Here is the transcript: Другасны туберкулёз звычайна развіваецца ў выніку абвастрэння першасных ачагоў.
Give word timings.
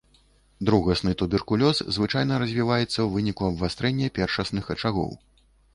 Другасны 0.69 1.11
туберкулёз 1.23 1.83
звычайна 1.97 2.33
развіваецца 2.45 2.89
ў 3.03 3.07
выніку 3.19 3.43
абвастрэння 3.53 4.07
першасных 4.19 4.65
ачагоў. 4.79 5.11